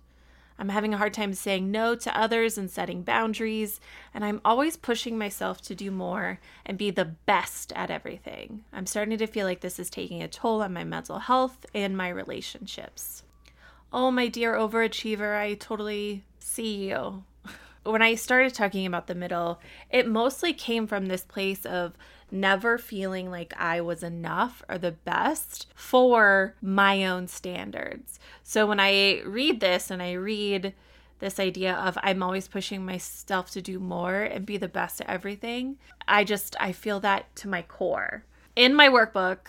I'm 0.57 0.69
having 0.69 0.93
a 0.93 0.97
hard 0.97 1.13
time 1.13 1.33
saying 1.33 1.69
no 1.69 1.95
to 1.95 2.17
others 2.17 2.57
and 2.57 2.71
setting 2.71 3.01
boundaries, 3.01 3.81
and 4.13 4.23
I'm 4.23 4.39
always 4.45 4.77
pushing 4.77 5.17
myself 5.17 5.61
to 5.63 5.75
do 5.75 5.91
more 5.91 6.39
and 6.65 6.77
be 6.77 6.91
the 6.91 7.05
best 7.05 7.73
at 7.73 7.91
everything. 7.91 8.63
I'm 8.71 8.85
starting 8.85 9.17
to 9.17 9.27
feel 9.27 9.45
like 9.45 9.61
this 9.61 9.79
is 9.79 9.89
taking 9.89 10.23
a 10.23 10.27
toll 10.29 10.61
on 10.61 10.71
my 10.71 10.85
mental 10.85 11.19
health 11.19 11.65
and 11.73 11.97
my 11.97 12.07
relationships. 12.07 13.23
Oh, 13.91 14.11
my 14.11 14.27
dear 14.27 14.53
overachiever, 14.53 15.37
I 15.37 15.55
totally 15.55 16.23
see 16.39 16.89
you. 16.89 17.23
When 17.83 18.01
I 18.01 18.15
started 18.15 18.53
talking 18.53 18.85
about 18.85 19.07
the 19.07 19.15
middle, 19.15 19.59
it 19.89 20.07
mostly 20.07 20.53
came 20.53 20.87
from 20.87 21.05
this 21.05 21.23
place 21.23 21.65
of 21.65 21.93
never 22.31 22.77
feeling 22.77 23.29
like 23.29 23.53
I 23.57 23.81
was 23.81 24.03
enough 24.03 24.63
or 24.67 24.77
the 24.77 24.91
best 24.91 25.67
for 25.75 26.55
my 26.61 27.05
own 27.05 27.27
standards. 27.27 28.19
So 28.43 28.65
when 28.65 28.79
I 28.79 29.21
read 29.21 29.59
this 29.59 29.91
and 29.91 30.01
I 30.01 30.13
read 30.13 30.73
this 31.19 31.39
idea 31.39 31.73
of 31.73 31.97
I'm 32.01 32.23
always 32.23 32.47
pushing 32.47 32.85
myself 32.85 33.51
to 33.51 33.61
do 33.61 33.79
more 33.79 34.23
and 34.23 34.45
be 34.45 34.57
the 34.57 34.67
best 34.67 34.99
at 35.01 35.09
everything, 35.09 35.77
I 36.07 36.23
just 36.23 36.55
I 36.59 36.71
feel 36.71 36.99
that 37.01 37.35
to 37.37 37.47
my 37.47 37.61
core. 37.61 38.25
In 38.55 38.75
my 38.75 38.89
workbook, 38.89 39.39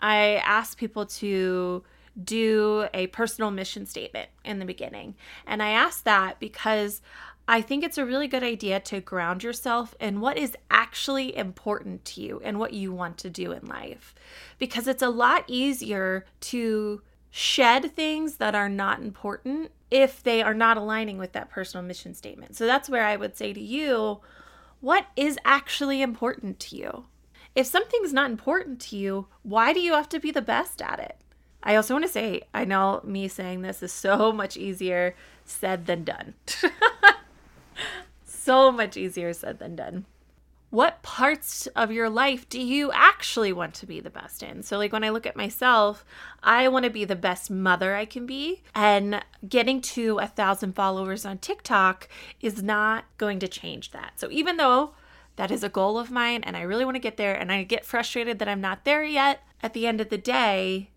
I 0.00 0.42
ask 0.44 0.76
people 0.78 1.06
to 1.06 1.84
do 2.22 2.86
a 2.92 3.06
personal 3.08 3.50
mission 3.50 3.86
statement 3.86 4.28
in 4.44 4.58
the 4.58 4.64
beginning. 4.64 5.14
And 5.46 5.62
I 5.62 5.70
ask 5.70 6.04
that 6.04 6.40
because 6.40 7.00
I 7.48 7.60
think 7.60 7.82
it's 7.82 7.98
a 7.98 8.06
really 8.06 8.28
good 8.28 8.42
idea 8.42 8.80
to 8.80 9.00
ground 9.00 9.42
yourself 9.42 9.94
in 10.00 10.20
what 10.20 10.38
is 10.38 10.56
actually 10.70 11.36
important 11.36 12.04
to 12.06 12.20
you 12.20 12.40
and 12.44 12.58
what 12.58 12.72
you 12.72 12.92
want 12.92 13.18
to 13.18 13.30
do 13.30 13.52
in 13.52 13.66
life. 13.66 14.14
Because 14.58 14.86
it's 14.86 15.02
a 15.02 15.08
lot 15.08 15.44
easier 15.48 16.24
to 16.40 17.02
shed 17.30 17.94
things 17.96 18.36
that 18.36 18.54
are 18.54 18.68
not 18.68 19.00
important 19.00 19.72
if 19.90 20.22
they 20.22 20.42
are 20.42 20.54
not 20.54 20.76
aligning 20.76 21.18
with 21.18 21.32
that 21.32 21.50
personal 21.50 21.84
mission 21.84 22.14
statement. 22.14 22.56
So 22.56 22.66
that's 22.66 22.88
where 22.88 23.04
I 23.04 23.16
would 23.16 23.36
say 23.36 23.52
to 23.52 23.60
you, 23.60 24.20
what 24.80 25.06
is 25.16 25.38
actually 25.44 26.00
important 26.00 26.60
to 26.60 26.76
you? 26.76 27.04
If 27.54 27.66
something's 27.66 28.12
not 28.12 28.30
important 28.30 28.80
to 28.82 28.96
you, 28.96 29.26
why 29.42 29.72
do 29.72 29.80
you 29.80 29.92
have 29.92 30.08
to 30.10 30.20
be 30.20 30.30
the 30.30 30.42
best 30.42 30.80
at 30.80 31.00
it? 31.00 31.16
I 31.62 31.76
also 31.76 31.94
want 31.94 32.04
to 32.04 32.10
say, 32.10 32.42
I 32.54 32.64
know 32.64 33.00
me 33.04 33.28
saying 33.28 33.62
this 33.62 33.82
is 33.82 33.92
so 33.92 34.32
much 34.32 34.56
easier 34.56 35.14
said 35.44 35.86
than 35.86 36.04
done. 36.04 36.34
so 38.42 38.72
much 38.72 38.96
easier 38.96 39.32
said 39.32 39.58
than 39.58 39.76
done. 39.76 40.06
What 40.70 41.02
parts 41.02 41.66
of 41.76 41.92
your 41.92 42.08
life 42.08 42.48
do 42.48 42.58
you 42.58 42.90
actually 42.92 43.52
want 43.52 43.74
to 43.74 43.86
be 43.86 44.00
the 44.00 44.08
best 44.08 44.42
in? 44.42 44.62
So, 44.62 44.78
like 44.78 44.92
when 44.92 45.04
I 45.04 45.10
look 45.10 45.26
at 45.26 45.36
myself, 45.36 46.02
I 46.42 46.66
want 46.68 46.86
to 46.86 46.90
be 46.90 47.04
the 47.04 47.14
best 47.14 47.50
mother 47.50 47.94
I 47.94 48.06
can 48.06 48.24
be. 48.24 48.62
And 48.74 49.22
getting 49.46 49.82
to 49.82 50.18
a 50.18 50.26
thousand 50.26 50.74
followers 50.74 51.26
on 51.26 51.38
TikTok 51.38 52.08
is 52.40 52.62
not 52.62 53.04
going 53.18 53.38
to 53.40 53.48
change 53.48 53.90
that. 53.90 54.12
So, 54.16 54.28
even 54.30 54.56
though 54.56 54.94
that 55.36 55.50
is 55.50 55.62
a 55.62 55.68
goal 55.68 55.98
of 55.98 56.10
mine 56.10 56.42
and 56.42 56.56
I 56.56 56.62
really 56.62 56.86
want 56.86 56.94
to 56.94 57.00
get 57.00 57.18
there 57.18 57.34
and 57.34 57.52
I 57.52 57.64
get 57.64 57.84
frustrated 57.84 58.38
that 58.38 58.48
I'm 58.48 58.62
not 58.62 58.86
there 58.86 59.04
yet, 59.04 59.42
at 59.62 59.74
the 59.74 59.86
end 59.86 60.00
of 60.00 60.08
the 60.08 60.18
day, 60.18 60.88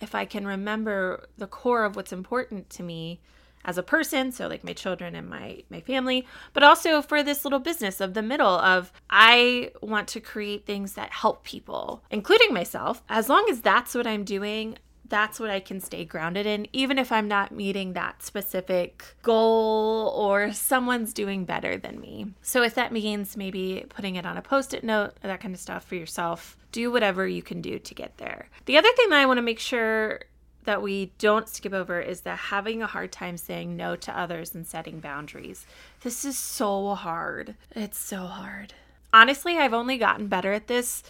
if 0.00 0.14
I 0.14 0.24
can 0.24 0.44
remember 0.44 1.28
the 1.38 1.46
core 1.46 1.84
of 1.84 1.94
what's 1.94 2.12
important 2.12 2.68
to 2.70 2.82
me, 2.82 3.20
as 3.64 3.78
a 3.78 3.82
person 3.82 4.32
so 4.32 4.46
like 4.46 4.64
my 4.64 4.72
children 4.72 5.14
and 5.14 5.28
my 5.28 5.62
my 5.70 5.80
family 5.80 6.26
but 6.52 6.62
also 6.62 7.02
for 7.02 7.22
this 7.22 7.44
little 7.44 7.58
business 7.58 8.00
of 8.00 8.14
the 8.14 8.22
middle 8.22 8.46
of 8.46 8.92
i 9.10 9.70
want 9.82 10.08
to 10.08 10.20
create 10.20 10.66
things 10.66 10.94
that 10.94 11.10
help 11.10 11.44
people 11.44 12.02
including 12.10 12.52
myself 12.52 13.02
as 13.08 13.28
long 13.28 13.46
as 13.50 13.60
that's 13.60 13.94
what 13.94 14.06
i'm 14.06 14.24
doing 14.24 14.76
that's 15.10 15.38
what 15.40 15.50
I 15.50 15.60
can 15.60 15.80
stay 15.80 16.04
grounded 16.04 16.46
in, 16.46 16.66
even 16.72 16.96
if 16.96 17.12
I'm 17.12 17.28
not 17.28 17.52
meeting 17.52 17.92
that 17.92 18.22
specific 18.22 19.04
goal 19.22 20.14
or 20.16 20.52
someone's 20.52 21.12
doing 21.12 21.44
better 21.44 21.76
than 21.76 22.00
me. 22.00 22.28
So, 22.40 22.62
if 22.62 22.74
that 22.76 22.92
means 22.92 23.36
maybe 23.36 23.84
putting 23.90 24.14
it 24.14 24.24
on 24.24 24.38
a 24.38 24.42
post 24.42 24.72
it 24.72 24.84
note, 24.84 25.14
that 25.20 25.40
kind 25.40 25.52
of 25.52 25.60
stuff 25.60 25.84
for 25.84 25.96
yourself, 25.96 26.56
do 26.72 26.90
whatever 26.90 27.26
you 27.26 27.42
can 27.42 27.60
do 27.60 27.78
to 27.78 27.94
get 27.94 28.16
there. 28.16 28.48
The 28.64 28.78
other 28.78 28.90
thing 28.96 29.10
that 29.10 29.18
I 29.18 29.26
want 29.26 29.38
to 29.38 29.42
make 29.42 29.58
sure 29.58 30.20
that 30.64 30.82
we 30.82 31.12
don't 31.18 31.48
skip 31.48 31.72
over 31.72 32.00
is 32.00 32.22
that 32.22 32.38
having 32.38 32.82
a 32.82 32.86
hard 32.86 33.12
time 33.12 33.36
saying 33.36 33.76
no 33.76 33.96
to 33.96 34.18
others 34.18 34.54
and 34.54 34.66
setting 34.66 35.00
boundaries. 35.00 35.66
This 36.02 36.24
is 36.24 36.38
so 36.38 36.94
hard. 36.94 37.54
It's 37.72 37.98
so 37.98 38.26
hard. 38.26 38.74
Honestly, 39.12 39.58
I've 39.58 39.74
only 39.74 39.98
gotten 39.98 40.28
better 40.28 40.52
at 40.52 40.66
this 40.66 41.02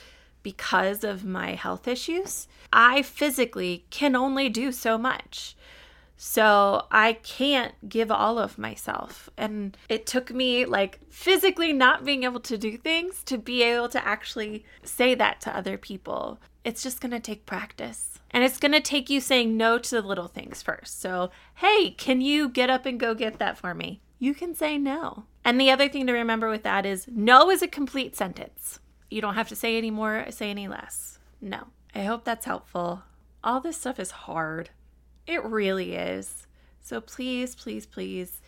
because 0.42 1.04
of 1.04 1.24
my 1.24 1.54
health 1.54 1.86
issues. 1.86 2.48
I 2.72 3.02
physically 3.02 3.84
can 3.90 4.16
only 4.16 4.48
do 4.48 4.72
so 4.72 4.96
much. 4.96 5.56
So 6.22 6.84
I 6.90 7.14
can't 7.14 7.88
give 7.88 8.10
all 8.10 8.38
of 8.38 8.58
myself. 8.58 9.30
And 9.38 9.74
it 9.88 10.04
took 10.04 10.30
me 10.30 10.66
like 10.66 11.00
physically 11.08 11.72
not 11.72 12.04
being 12.04 12.24
able 12.24 12.40
to 12.40 12.58
do 12.58 12.76
things 12.76 13.24
to 13.24 13.38
be 13.38 13.62
able 13.62 13.88
to 13.88 14.06
actually 14.06 14.66
say 14.84 15.14
that 15.14 15.40
to 15.40 15.56
other 15.56 15.78
people. 15.78 16.38
It's 16.62 16.82
just 16.82 17.00
going 17.00 17.12
to 17.12 17.20
take 17.20 17.46
practice. 17.46 18.18
And 18.32 18.44
it's 18.44 18.58
going 18.58 18.72
to 18.72 18.82
take 18.82 19.08
you 19.08 19.18
saying 19.18 19.56
no 19.56 19.78
to 19.78 19.90
the 19.94 20.06
little 20.06 20.28
things 20.28 20.62
first. 20.62 21.00
So, 21.00 21.30
hey, 21.54 21.92
can 21.92 22.20
you 22.20 22.50
get 22.50 22.68
up 22.68 22.84
and 22.84 23.00
go 23.00 23.14
get 23.14 23.38
that 23.38 23.56
for 23.56 23.72
me? 23.72 24.02
You 24.18 24.34
can 24.34 24.54
say 24.54 24.76
no. 24.76 25.24
And 25.42 25.58
the 25.58 25.70
other 25.70 25.88
thing 25.88 26.06
to 26.06 26.12
remember 26.12 26.50
with 26.50 26.64
that 26.64 26.84
is 26.84 27.06
no 27.10 27.48
is 27.48 27.62
a 27.62 27.66
complete 27.66 28.14
sentence. 28.14 28.78
You 29.10 29.22
don't 29.22 29.36
have 29.36 29.48
to 29.48 29.56
say 29.56 29.78
any 29.78 29.90
more, 29.90 30.26
say 30.28 30.50
any 30.50 30.68
less. 30.68 31.18
No. 31.40 31.68
I 31.94 32.02
hope 32.02 32.24
that's 32.24 32.44
helpful. 32.44 33.04
All 33.42 33.60
this 33.60 33.78
stuff 33.78 33.98
is 33.98 34.10
hard. 34.10 34.68
It 35.26 35.44
really 35.44 35.94
is. 35.94 36.46
So 36.80 37.00
please, 37.00 37.54
please, 37.54 37.86
please 37.86 38.40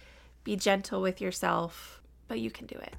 be 0.44 0.56
gentle 0.56 1.00
with 1.00 1.20
yourself, 1.20 2.02
but 2.28 2.40
you 2.40 2.50
can 2.50 2.66
do 2.66 2.76
it. 2.76 2.94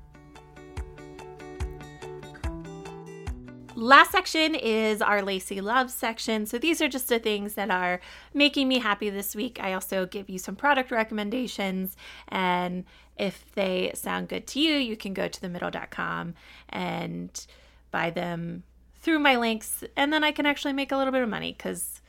Last 3.76 4.12
section 4.12 4.54
is 4.54 5.02
our 5.02 5.24
Lacey 5.24 5.60
Love 5.60 5.90
section. 5.90 6.46
So 6.46 6.60
these 6.60 6.80
are 6.80 6.88
just 6.88 7.10
the 7.10 7.18
things 7.18 7.56
that 7.56 7.72
are 7.72 8.00
making 8.32 8.68
me 8.68 8.78
happy 8.78 9.10
this 9.10 9.36
week. 9.36 9.60
I 9.60 9.74
also 9.74 10.06
give 10.06 10.30
you 10.30 10.38
some 10.38 10.56
product 10.56 10.92
recommendations, 10.92 11.98
and 12.28 12.86
if 13.18 13.44
they 13.56 13.92
sound 13.96 14.30
good 14.30 14.46
to 14.48 14.60
you, 14.60 14.76
you 14.76 14.96
can 14.96 15.16
go 15.16 15.28
to 15.28 15.42
themddl.com 15.42 16.36
and 16.70 17.48
buy 17.90 18.12
them 18.12 18.64
through 19.02 19.20
my 19.20 19.38
links, 19.38 19.84
and 19.98 20.14
then 20.14 20.24
I 20.24 20.32
can 20.32 20.46
actually 20.46 20.74
make 20.74 20.92
a 20.92 20.98
little 20.98 21.12
bit 21.12 21.24
of 21.24 21.30
money 21.30 21.52
because 21.52 22.00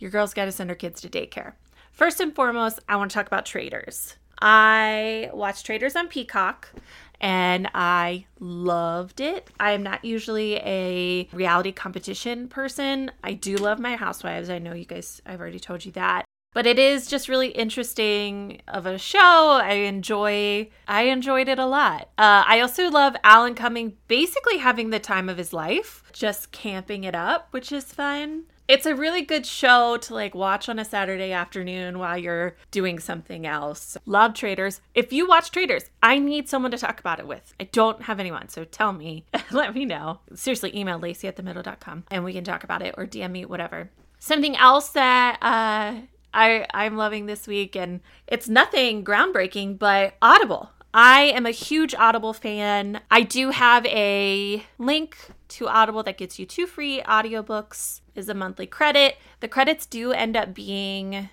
your 0.00 0.10
girl's 0.10 0.34
got 0.34 0.46
to 0.46 0.52
send 0.52 0.70
her 0.70 0.76
kids 0.76 1.00
to 1.02 1.08
daycare. 1.08 1.52
First 1.92 2.18
and 2.18 2.34
foremost, 2.34 2.80
I 2.88 2.96
want 2.96 3.10
to 3.10 3.14
talk 3.14 3.26
about 3.26 3.46
Traitors. 3.46 4.16
I 4.42 5.30
watched 5.32 5.66
Traitors 5.66 5.94
on 5.94 6.08
Peacock 6.08 6.72
and 7.20 7.68
I 7.74 8.24
loved 8.38 9.20
it. 9.20 9.50
I 9.60 9.72
am 9.72 9.82
not 9.82 10.04
usually 10.04 10.56
a 10.56 11.28
reality 11.32 11.72
competition 11.72 12.48
person. 12.48 13.10
I 13.22 13.34
do 13.34 13.56
love 13.56 13.78
my 13.78 13.96
housewives. 13.96 14.48
I 14.48 14.58
know 14.58 14.72
you 14.72 14.86
guys, 14.86 15.20
I've 15.26 15.40
already 15.40 15.60
told 15.60 15.84
you 15.84 15.92
that. 15.92 16.24
But 16.52 16.66
it 16.66 16.80
is 16.80 17.06
just 17.06 17.28
really 17.28 17.50
interesting 17.50 18.62
of 18.66 18.84
a 18.86 18.98
show. 18.98 19.60
I 19.62 19.72
enjoy 19.72 20.70
I 20.88 21.02
enjoyed 21.02 21.46
it 21.46 21.60
a 21.60 21.66
lot. 21.66 22.08
Uh, 22.18 22.42
I 22.44 22.60
also 22.60 22.90
love 22.90 23.14
Alan 23.22 23.54
Cumming 23.54 23.98
basically 24.08 24.58
having 24.58 24.90
the 24.90 24.98
time 24.98 25.28
of 25.28 25.38
his 25.38 25.52
life, 25.52 26.02
just 26.12 26.50
camping 26.50 27.04
it 27.04 27.14
up, 27.14 27.48
which 27.52 27.70
is 27.70 27.84
fun 27.84 28.46
it's 28.70 28.86
a 28.86 28.94
really 28.94 29.22
good 29.22 29.44
show 29.44 29.96
to 29.96 30.14
like 30.14 30.32
watch 30.32 30.68
on 30.68 30.78
a 30.78 30.84
Saturday 30.84 31.32
afternoon 31.32 31.98
while 31.98 32.16
you're 32.16 32.54
doing 32.70 33.00
something 33.00 33.44
else. 33.44 33.96
Love 34.06 34.32
Traitors. 34.32 34.80
If 34.94 35.12
you 35.12 35.26
watch 35.26 35.50
Traitors, 35.50 35.86
I 36.04 36.20
need 36.20 36.48
someone 36.48 36.70
to 36.70 36.78
talk 36.78 37.00
about 37.00 37.18
it 37.18 37.26
with. 37.26 37.52
I 37.58 37.64
don't 37.64 38.02
have 38.02 38.20
anyone, 38.20 38.48
so 38.48 38.64
tell 38.64 38.92
me. 38.92 39.24
Let 39.50 39.74
me 39.74 39.84
know. 39.84 40.20
Seriously, 40.34 40.76
email 40.78 41.00
Lacey 41.00 41.26
at 41.26 41.36
themddl.com 41.36 42.04
and 42.12 42.22
we 42.22 42.32
can 42.32 42.44
talk 42.44 42.62
about 42.62 42.80
it 42.80 42.94
or 42.96 43.06
DM 43.06 43.32
me, 43.32 43.44
whatever. 43.44 43.90
Something 44.20 44.56
else 44.56 44.90
that 44.90 45.38
uh, 45.42 46.02
I 46.32 46.66
I'm 46.72 46.96
loving 46.96 47.26
this 47.26 47.48
week, 47.48 47.74
and 47.74 48.00
it's 48.28 48.48
nothing 48.48 49.04
groundbreaking, 49.04 49.80
but 49.80 50.14
Audible. 50.22 50.70
I 50.92 51.22
am 51.22 51.46
a 51.46 51.50
huge 51.50 51.94
Audible 51.94 52.32
fan. 52.32 53.00
I 53.10 53.22
do 53.22 53.50
have 53.50 53.86
a 53.86 54.64
link 54.78 55.16
to 55.48 55.68
Audible 55.68 56.02
that 56.02 56.18
gets 56.18 56.38
you 56.38 56.46
two 56.46 56.66
free 56.66 57.00
audiobooks 57.02 58.00
is 58.20 58.28
a 58.28 58.34
monthly 58.34 58.66
credit. 58.66 59.16
The 59.40 59.48
credits 59.48 59.86
do 59.86 60.12
end 60.12 60.36
up 60.36 60.54
being 60.54 61.28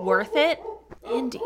worth 0.00 0.34
it. 0.34 0.60
Indy. 1.08 1.40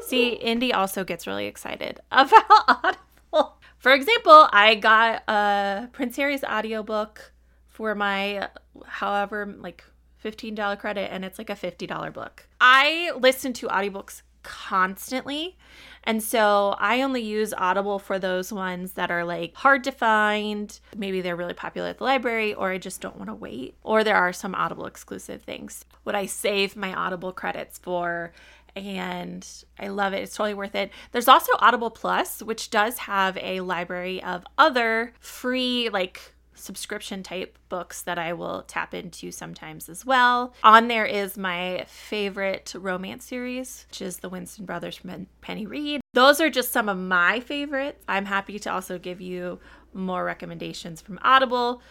See, 0.00 0.30
Indy 0.30 0.72
also 0.72 1.04
gets 1.04 1.26
really 1.26 1.46
excited 1.46 2.00
about 2.10 2.44
Audible. 2.66 3.58
For 3.78 3.92
example, 3.92 4.48
I 4.52 4.74
got 4.74 5.22
a 5.28 5.88
Prince 5.92 6.16
Harry's 6.16 6.42
audiobook 6.42 7.32
for 7.68 7.94
my 7.94 8.48
however 8.86 9.54
like 9.58 9.84
$15 10.24 10.78
credit 10.78 11.12
and 11.12 11.24
it's 11.24 11.38
like 11.38 11.50
a 11.50 11.54
$50 11.54 12.12
book. 12.12 12.48
I 12.60 13.12
listen 13.18 13.52
to 13.54 13.68
audiobooks 13.68 14.22
constantly. 14.44 15.56
And 16.04 16.22
so 16.22 16.76
I 16.78 17.02
only 17.02 17.22
use 17.22 17.52
Audible 17.56 17.98
for 17.98 18.18
those 18.18 18.52
ones 18.52 18.92
that 18.92 19.10
are 19.10 19.24
like 19.24 19.54
hard 19.54 19.82
to 19.84 19.90
find. 19.90 20.78
Maybe 20.96 21.20
they're 21.20 21.34
really 21.34 21.54
popular 21.54 21.88
at 21.88 21.98
the 21.98 22.04
library, 22.04 22.54
or 22.54 22.70
I 22.70 22.78
just 22.78 23.00
don't 23.00 23.16
want 23.16 23.30
to 23.30 23.34
wait. 23.34 23.74
Or 23.82 24.04
there 24.04 24.16
are 24.16 24.32
some 24.32 24.54
Audible 24.54 24.86
exclusive 24.86 25.42
things. 25.42 25.84
What 26.04 26.14
I 26.14 26.26
save 26.26 26.76
my 26.76 26.94
Audible 26.94 27.32
credits 27.32 27.78
for 27.78 28.32
and 28.76 29.46
I 29.78 29.88
love 29.88 30.12
it. 30.12 30.22
It's 30.22 30.36
totally 30.36 30.54
worth 30.54 30.74
it. 30.74 30.90
There's 31.12 31.28
also 31.28 31.52
Audible 31.60 31.90
Plus, 31.90 32.42
which 32.42 32.70
does 32.70 32.98
have 32.98 33.36
a 33.38 33.60
library 33.60 34.22
of 34.22 34.44
other 34.58 35.14
free, 35.20 35.88
like 35.92 36.33
subscription 36.54 37.22
type 37.22 37.58
books 37.68 38.02
that 38.02 38.18
I 38.18 38.32
will 38.32 38.62
tap 38.62 38.94
into 38.94 39.30
sometimes 39.30 39.88
as 39.88 40.06
well. 40.06 40.54
On 40.62 40.88
there 40.88 41.06
is 41.06 41.36
my 41.36 41.84
favorite 41.88 42.74
romance 42.76 43.24
series, 43.24 43.86
which 43.88 44.02
is 44.02 44.18
the 44.18 44.28
Winston 44.28 44.64
Brothers 44.64 44.96
from 44.96 45.26
Penny 45.40 45.66
Reid. 45.66 46.00
Those 46.12 46.40
are 46.40 46.50
just 46.50 46.72
some 46.72 46.88
of 46.88 46.96
my 46.96 47.40
favorites. 47.40 48.02
I'm 48.08 48.26
happy 48.26 48.58
to 48.60 48.72
also 48.72 48.98
give 48.98 49.20
you 49.20 49.58
more 49.92 50.24
recommendations 50.24 51.00
from 51.00 51.18
Audible. 51.22 51.82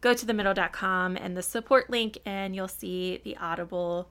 Go 0.00 0.14
to 0.14 0.26
themddl.com 0.26 1.16
and 1.16 1.36
the 1.36 1.42
support 1.42 1.88
link, 1.88 2.18
and 2.26 2.56
you'll 2.56 2.68
see 2.68 3.20
the 3.24 3.36
Audible 3.36 4.08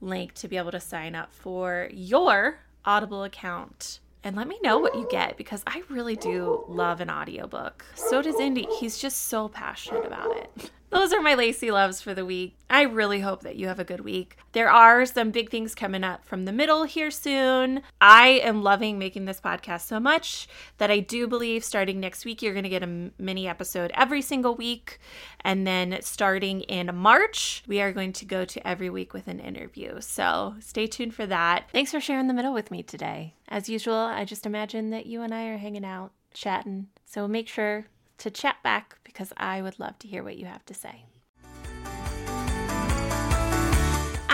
link 0.00 0.34
to 0.34 0.48
be 0.48 0.56
able 0.56 0.72
to 0.72 0.80
sign 0.80 1.14
up 1.14 1.32
for 1.32 1.88
your 1.92 2.58
Audible 2.84 3.24
account 3.24 4.00
and 4.24 4.36
let 4.36 4.48
me 4.48 4.58
know 4.62 4.78
what 4.78 4.94
you 4.94 5.06
get 5.10 5.36
because 5.36 5.62
I 5.66 5.82
really 5.88 6.16
do 6.16 6.64
love 6.68 7.00
an 7.00 7.10
audiobook. 7.10 7.84
So 7.94 8.22
does 8.22 8.38
Indy. 8.38 8.66
He's 8.78 8.98
just 8.98 9.28
so 9.28 9.48
passionate 9.48 10.06
about 10.06 10.36
it. 10.36 10.70
Those 10.92 11.14
are 11.14 11.22
my 11.22 11.34
Lacey 11.34 11.70
loves 11.70 12.02
for 12.02 12.12
the 12.12 12.26
week. 12.26 12.54
I 12.68 12.82
really 12.82 13.20
hope 13.20 13.40
that 13.44 13.56
you 13.56 13.66
have 13.66 13.80
a 13.80 13.84
good 13.84 14.02
week. 14.02 14.36
There 14.52 14.70
are 14.70 15.06
some 15.06 15.30
big 15.30 15.50
things 15.50 15.74
coming 15.74 16.04
up 16.04 16.22
from 16.22 16.44
the 16.44 16.52
middle 16.52 16.84
here 16.84 17.10
soon. 17.10 17.80
I 17.98 18.40
am 18.44 18.62
loving 18.62 18.98
making 18.98 19.24
this 19.24 19.40
podcast 19.40 19.86
so 19.86 19.98
much 19.98 20.48
that 20.76 20.90
I 20.90 21.00
do 21.00 21.26
believe 21.26 21.64
starting 21.64 21.98
next 21.98 22.26
week, 22.26 22.42
you're 22.42 22.52
going 22.52 22.64
to 22.64 22.68
get 22.68 22.82
a 22.82 23.10
mini 23.18 23.48
episode 23.48 23.90
every 23.94 24.20
single 24.20 24.54
week. 24.54 24.98
And 25.40 25.66
then 25.66 25.96
starting 26.02 26.60
in 26.60 26.94
March, 26.94 27.62
we 27.66 27.80
are 27.80 27.92
going 27.92 28.12
to 28.12 28.26
go 28.26 28.44
to 28.44 28.68
every 28.68 28.90
week 28.90 29.14
with 29.14 29.28
an 29.28 29.40
interview. 29.40 29.98
So 30.02 30.56
stay 30.60 30.86
tuned 30.86 31.14
for 31.14 31.24
that. 31.24 31.70
Thanks 31.72 31.90
for 31.90 32.00
sharing 32.00 32.26
the 32.26 32.34
middle 32.34 32.52
with 32.52 32.70
me 32.70 32.82
today. 32.82 33.32
As 33.48 33.66
usual, 33.66 33.94
I 33.94 34.26
just 34.26 34.44
imagine 34.44 34.90
that 34.90 35.06
you 35.06 35.22
and 35.22 35.32
I 35.32 35.46
are 35.46 35.56
hanging 35.56 35.86
out, 35.86 36.12
chatting. 36.34 36.88
So 37.06 37.26
make 37.26 37.48
sure 37.48 37.86
to 38.22 38.30
chat 38.30 38.62
back 38.62 38.98
because 39.02 39.32
I 39.36 39.60
would 39.62 39.80
love 39.80 39.98
to 39.98 40.08
hear 40.08 40.22
what 40.22 40.36
you 40.36 40.46
have 40.46 40.64
to 40.66 40.74
say. 40.74 41.04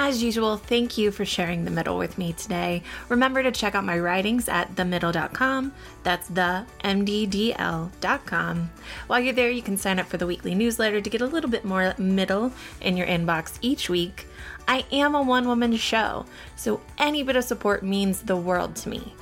As 0.00 0.22
usual, 0.22 0.56
thank 0.56 0.96
you 0.96 1.10
for 1.10 1.24
sharing 1.24 1.64
the 1.64 1.70
middle 1.70 1.98
with 1.98 2.18
me 2.18 2.32
today. 2.32 2.82
Remember 3.08 3.42
to 3.42 3.50
check 3.50 3.74
out 3.74 3.84
my 3.84 3.98
writings 3.98 4.48
at 4.48 4.76
themddl.com. 4.76 5.72
That's 6.04 6.28
the 6.28 6.64
MDDL.com. 6.84 8.70
While 9.08 9.20
you're 9.20 9.32
there, 9.32 9.50
you 9.50 9.62
can 9.62 9.76
sign 9.76 9.98
up 9.98 10.06
for 10.06 10.16
the 10.16 10.26
weekly 10.26 10.54
newsletter 10.54 11.00
to 11.00 11.10
get 11.10 11.20
a 11.20 11.26
little 11.26 11.50
bit 11.50 11.64
more 11.64 11.94
middle 11.98 12.52
in 12.80 12.96
your 12.96 13.06
inbox 13.06 13.58
each 13.60 13.90
week. 13.90 14.26
I 14.68 14.84
am 14.92 15.14
a 15.14 15.22
one 15.22 15.48
woman 15.48 15.76
show, 15.76 16.26
so 16.56 16.80
any 16.98 17.22
bit 17.22 17.36
of 17.36 17.44
support 17.44 17.82
means 17.82 18.22
the 18.22 18.36
world 18.36 18.76
to 18.76 18.90
me. 18.90 19.14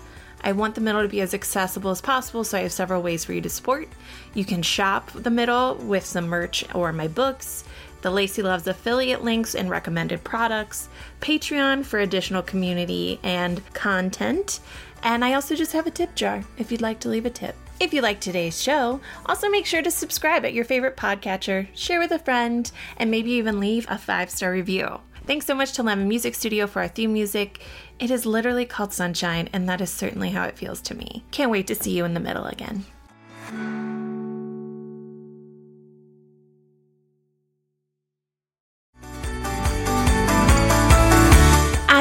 I 0.46 0.52
want 0.52 0.76
the 0.76 0.80
middle 0.80 1.02
to 1.02 1.08
be 1.08 1.22
as 1.22 1.34
accessible 1.34 1.90
as 1.90 2.00
possible, 2.00 2.44
so 2.44 2.56
I 2.56 2.60
have 2.60 2.72
several 2.72 3.02
ways 3.02 3.24
for 3.24 3.32
you 3.32 3.40
to 3.40 3.48
support. 3.48 3.88
You 4.32 4.44
can 4.44 4.62
shop 4.62 5.10
the 5.10 5.28
middle 5.28 5.74
with 5.74 6.06
some 6.06 6.28
merch 6.28 6.64
or 6.72 6.92
my 6.92 7.08
books, 7.08 7.64
the 8.02 8.12
Lacey 8.12 8.42
Loves 8.42 8.68
affiliate 8.68 9.24
links 9.24 9.56
and 9.56 9.68
recommended 9.68 10.22
products, 10.22 10.88
Patreon 11.20 11.84
for 11.84 11.98
additional 11.98 12.42
community 12.42 13.18
and 13.24 13.60
content, 13.74 14.60
and 15.02 15.24
I 15.24 15.34
also 15.34 15.56
just 15.56 15.72
have 15.72 15.88
a 15.88 15.90
tip 15.90 16.14
jar 16.14 16.44
if 16.58 16.70
you'd 16.70 16.80
like 16.80 17.00
to 17.00 17.08
leave 17.08 17.26
a 17.26 17.30
tip. 17.30 17.56
If 17.80 17.92
you 17.92 18.00
like 18.00 18.20
today's 18.20 18.62
show, 18.62 19.00
also 19.26 19.48
make 19.48 19.66
sure 19.66 19.82
to 19.82 19.90
subscribe 19.90 20.44
at 20.44 20.54
your 20.54 20.64
favorite 20.64 20.96
podcatcher, 20.96 21.66
share 21.74 21.98
with 21.98 22.12
a 22.12 22.20
friend, 22.20 22.70
and 22.98 23.10
maybe 23.10 23.32
even 23.32 23.58
leave 23.58 23.84
a 23.88 23.98
five 23.98 24.30
star 24.30 24.52
review. 24.52 25.00
Thanks 25.26 25.44
so 25.44 25.56
much 25.56 25.72
to 25.72 25.82
Lemon 25.82 26.06
Music 26.06 26.36
Studio 26.36 26.68
for 26.68 26.82
our 26.82 26.88
theme 26.88 27.12
music. 27.12 27.60
It 27.98 28.12
is 28.12 28.26
literally 28.26 28.64
called 28.64 28.92
Sunshine, 28.92 29.48
and 29.52 29.68
that 29.68 29.80
is 29.80 29.90
certainly 29.90 30.30
how 30.30 30.44
it 30.44 30.56
feels 30.56 30.80
to 30.82 30.94
me. 30.94 31.24
Can't 31.32 31.50
wait 31.50 31.66
to 31.66 31.74
see 31.74 31.96
you 31.96 32.04
in 32.04 32.14
the 32.14 32.20
middle 32.20 32.44
again. 32.44 32.84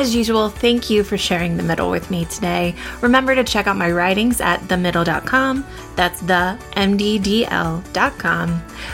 As 0.05 0.13
usual, 0.13 0.49
thank 0.49 0.91
you 0.91 1.03
for 1.03 1.17
sharing 1.17 1.57
the 1.57 1.63
middle 1.63 1.89
with 1.89 2.11
me 2.11 2.25
today. 2.25 2.75
Remember 3.01 3.33
to 3.33 3.43
check 3.43 3.65
out 3.65 3.75
my 3.75 3.91
writings 3.91 4.39
at 4.39 4.59
themddl.com. 4.61 5.65
That's 5.95 6.19
the 6.19 6.59
MDDL.com. 6.73 8.49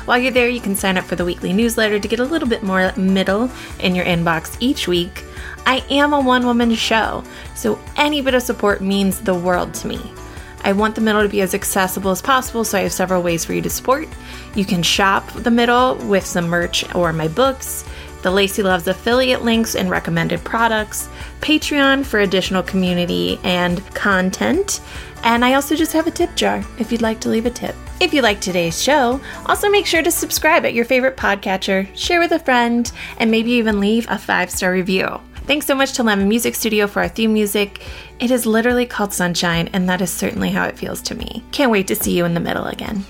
While 0.05 0.17
you're 0.17 0.31
there, 0.31 0.47
you 0.47 0.61
can 0.61 0.73
sign 0.73 0.97
up 0.97 1.03
for 1.03 1.17
the 1.17 1.25
weekly 1.25 1.51
newsletter 1.51 1.99
to 1.99 2.07
get 2.07 2.21
a 2.21 2.23
little 2.23 2.47
bit 2.47 2.63
more 2.63 2.93
middle 2.95 3.51
in 3.81 3.93
your 3.93 4.05
inbox 4.05 4.55
each 4.61 4.87
week. 4.87 5.25
I 5.65 5.83
am 5.89 6.13
a 6.13 6.21
one 6.21 6.45
woman 6.45 6.73
show, 6.75 7.25
so 7.55 7.77
any 7.97 8.21
bit 8.21 8.33
of 8.33 8.41
support 8.41 8.79
means 8.79 9.19
the 9.19 9.35
world 9.35 9.73
to 9.73 9.89
me. 9.89 9.99
I 10.63 10.71
want 10.71 10.95
the 10.95 11.01
middle 11.01 11.23
to 11.23 11.27
be 11.27 11.41
as 11.41 11.53
accessible 11.53 12.11
as 12.11 12.21
possible, 12.21 12.63
so 12.63 12.77
I 12.77 12.83
have 12.83 12.93
several 12.93 13.21
ways 13.21 13.43
for 13.43 13.51
you 13.51 13.61
to 13.63 13.69
support. 13.69 14.07
You 14.55 14.63
can 14.63 14.81
shop 14.81 15.29
the 15.33 15.51
middle 15.51 15.95
with 15.95 16.25
some 16.25 16.47
merch 16.47 16.85
or 16.95 17.11
my 17.11 17.27
books 17.27 17.83
the 18.21 18.31
Lacey 18.31 18.63
Loves 18.63 18.87
affiliate 18.87 19.43
links 19.43 19.75
and 19.75 19.89
recommended 19.89 20.43
products, 20.43 21.09
Patreon 21.41 22.05
for 22.05 22.19
additional 22.19 22.63
community 22.63 23.39
and 23.43 23.85
content, 23.93 24.81
and 25.23 25.45
I 25.45 25.53
also 25.53 25.75
just 25.75 25.93
have 25.93 26.07
a 26.07 26.11
tip 26.11 26.35
jar 26.35 26.63
if 26.79 26.91
you'd 26.91 27.01
like 27.01 27.19
to 27.21 27.29
leave 27.29 27.45
a 27.45 27.51
tip. 27.51 27.75
If 27.99 28.13
you 28.13 28.21
like 28.21 28.41
today's 28.41 28.81
show, 28.81 29.21
also 29.45 29.69
make 29.69 29.85
sure 29.85 30.01
to 30.01 30.09
subscribe 30.11 30.65
at 30.65 30.73
your 30.73 30.85
favorite 30.85 31.17
podcatcher, 31.17 31.87
share 31.95 32.19
with 32.19 32.31
a 32.31 32.39
friend, 32.39 32.91
and 33.17 33.29
maybe 33.29 33.51
even 33.51 33.79
leave 33.79 34.07
a 34.09 34.17
five 34.17 34.49
star 34.49 34.71
review. 34.71 35.21
Thanks 35.45 35.65
so 35.65 35.75
much 35.75 35.93
to 35.93 36.03
Lemon 36.03 36.27
Music 36.27 36.55
Studio 36.55 36.87
for 36.87 37.01
our 37.01 37.07
theme 37.07 37.33
music. 37.33 37.85
It 38.19 38.31
is 38.31 38.45
literally 38.45 38.85
called 38.85 39.13
Sunshine, 39.13 39.69
and 39.73 39.87
that 39.89 40.01
is 40.01 40.11
certainly 40.11 40.49
how 40.49 40.65
it 40.65 40.77
feels 40.77 41.01
to 41.03 41.15
me. 41.15 41.43
Can't 41.51 41.71
wait 41.71 41.87
to 41.87 41.95
see 41.95 42.15
you 42.15 42.25
in 42.25 42.33
the 42.33 42.39
middle 42.39 42.65
again. 42.65 43.05